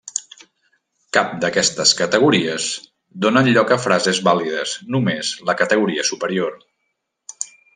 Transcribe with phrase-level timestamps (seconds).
[1.17, 2.65] Cap d'aquestes categories
[3.27, 6.61] donen lloc a frases vàlides només la categoria superior.